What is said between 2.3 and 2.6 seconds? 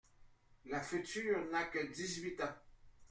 ans…